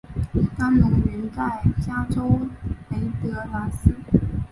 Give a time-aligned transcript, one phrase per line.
[0.57, 2.39] 当奴云在加州
[2.89, 3.93] 雷德兰兹。